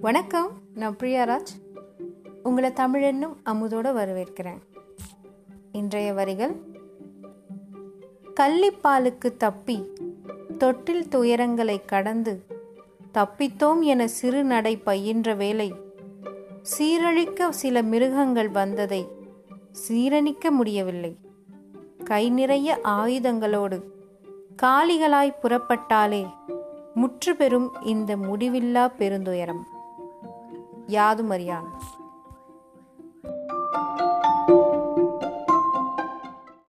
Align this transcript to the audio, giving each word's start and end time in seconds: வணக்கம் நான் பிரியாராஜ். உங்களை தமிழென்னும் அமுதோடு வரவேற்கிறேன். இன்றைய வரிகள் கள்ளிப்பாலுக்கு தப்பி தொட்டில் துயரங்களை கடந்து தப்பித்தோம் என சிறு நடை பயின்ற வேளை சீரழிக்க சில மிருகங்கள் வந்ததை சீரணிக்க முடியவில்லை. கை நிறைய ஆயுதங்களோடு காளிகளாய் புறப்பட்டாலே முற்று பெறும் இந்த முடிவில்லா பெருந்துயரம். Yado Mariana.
வணக்கம் 0.00 0.48
நான் 0.74 0.96
பிரியாராஜ். 0.96 1.52
உங்களை 2.42 2.70
தமிழென்னும் 2.70 3.36
அமுதோடு 3.42 3.94
வரவேற்கிறேன். 3.94 4.58
இன்றைய 5.72 6.12
வரிகள் 6.12 6.54
கள்ளிப்பாலுக்கு 8.40 9.36
தப்பி 9.36 9.92
தொட்டில் 10.58 11.06
துயரங்களை 11.10 11.84
கடந்து 11.84 12.44
தப்பித்தோம் 13.14 13.80
என 13.80 14.06
சிறு 14.06 14.44
நடை 14.44 14.76
பயின்ற 14.76 15.34
வேளை 15.34 15.74
சீரழிக்க 16.78 17.48
சில 17.48 17.82
மிருகங்கள் 17.82 18.48
வந்ததை 18.48 19.06
சீரணிக்க 19.88 20.50
முடியவில்லை. 20.50 21.16
கை 22.04 22.30
நிறைய 22.30 22.78
ஆயுதங்களோடு 22.84 23.82
காளிகளாய் 24.62 25.34
புறப்பட்டாலே 25.42 26.26
முற்று 26.94 27.36
பெறும் 27.36 27.72
இந்த 27.82 28.16
முடிவில்லா 28.16 28.92
பெருந்துயரம். 28.98 29.62
Yado 30.88 31.24
Mariana. 31.24 31.70